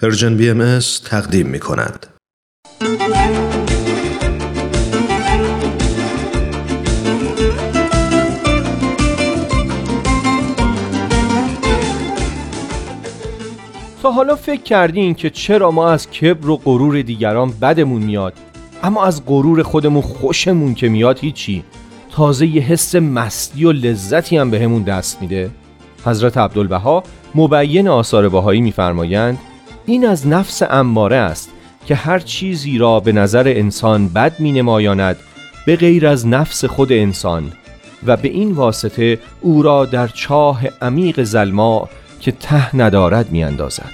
[0.00, 2.06] پرژن بی ام تقدیم می کند.
[14.02, 18.32] تا حالا فکر کردین که چرا ما از کبر و غرور دیگران بدمون میاد
[18.82, 21.64] اما از غرور خودمون خوشمون که میاد هیچی
[22.10, 25.50] تازه یه حس مستی و لذتی هم بهمون دست میده
[26.04, 27.02] حضرت عبدالبها
[27.34, 29.38] مبین آثار بهایی میفرمایند
[29.86, 31.50] این از نفس اماره است
[31.86, 35.16] که هر چیزی را به نظر انسان بد می نمایاند
[35.66, 37.52] به غیر از نفس خود انسان
[38.06, 41.88] و به این واسطه او را در چاه عمیق زلما
[42.20, 43.92] که ته ندارد می اندازد.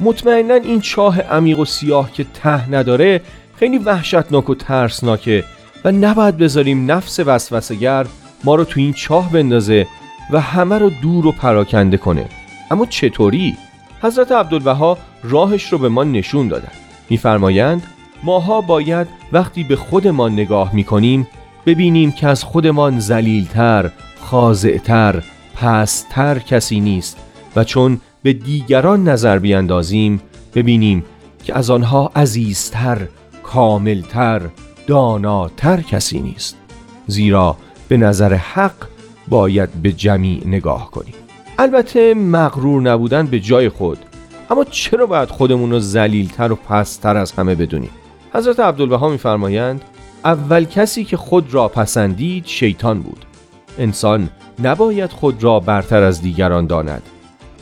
[0.00, 3.20] مطمئنا این چاه عمیق و سیاه که ته نداره
[3.56, 5.44] خیلی وحشتناک و ترسناکه
[5.84, 8.06] و نباید بذاریم نفس وسوسگر
[8.44, 9.86] ما رو تو این چاه بندازه
[10.32, 12.26] و همه رو دور و پراکنده کنه
[12.70, 13.56] اما چطوری؟
[14.02, 16.72] حضرت عبدالبها راهش رو به ما نشون دادن.
[17.10, 17.82] میفرمایند
[18.22, 21.28] ماها باید وقتی به خودمان نگاه می‌کنیم
[21.66, 25.22] ببینیم که از خودمان زلیلتر، خاضعتر،
[25.54, 27.16] پستر کسی نیست
[27.56, 30.20] و چون به دیگران نظر بیندازیم
[30.54, 31.04] ببینیم
[31.44, 33.06] که از آنها عزیزتر،
[33.42, 34.42] کاملتر،
[34.86, 36.56] داناتر کسی نیست.
[37.06, 37.56] زیرا
[37.88, 38.86] به نظر حق
[39.28, 41.14] باید به جمیع نگاه کنیم.
[41.58, 43.98] البته مغرور نبودن به جای خود.
[44.50, 47.90] اما چرا باید خودمون رو زلیلتر و پستر از همه بدونیم؟
[48.32, 49.82] حضرت عبدالبها میفرمایند
[50.24, 53.24] اول کسی که خود را پسندید شیطان بود.
[53.78, 54.28] انسان
[54.62, 57.02] نباید خود را برتر از دیگران داند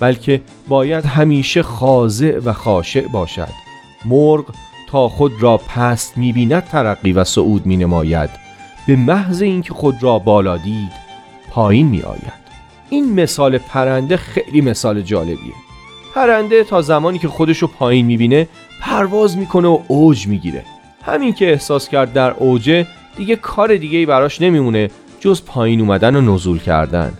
[0.00, 3.52] بلکه باید همیشه خاضع و خاشع باشد.
[4.04, 4.44] مرغ
[4.88, 8.30] تا خود را پست می‌بیند ترقی و صعود مینماید.
[8.86, 10.92] به محض اینکه خود را بالا دید
[11.50, 12.41] پایین می آید
[12.92, 15.54] این مثال پرنده خیلی مثال جالبیه.
[16.14, 18.48] پرنده تا زمانی که خودشو پایین می‌بینه
[18.80, 20.64] پرواز می‌کنه و اوج می‌گیره.
[21.02, 26.16] همین که احساس کرد در اوجه دیگه کار دیگه ای براش نمیمونه جز پایین اومدن
[26.16, 27.12] و نزول کردن.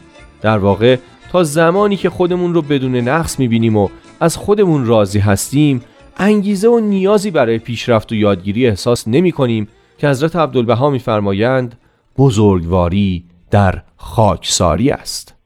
[0.43, 0.97] در واقع
[1.31, 3.88] تا زمانی که خودمون رو بدون نقص می‌بینیم و
[4.21, 5.82] از خودمون راضی هستیم
[6.16, 9.69] انگیزه و نیازی برای پیشرفت و یادگیری احساس نمی کنیم
[9.99, 11.78] که حضرت عبدالبها میفرمایند
[12.19, 15.42] بزرگواری در خاکساری است.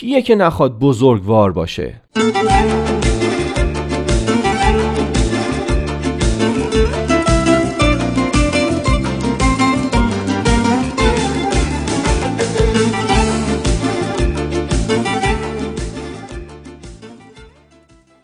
[0.00, 2.00] کیه که نخواد بزرگوار باشه؟